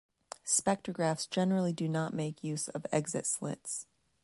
[0.47, 3.85] Spectrographs generally do not make use of exit slits.